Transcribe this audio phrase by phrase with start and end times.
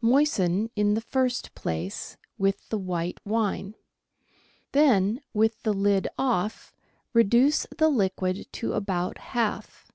[0.00, 3.74] Moisten, in the first place, with the white wine;
[4.70, 6.72] then, with the lid off,
[7.12, 9.90] reduce the liquid to about half.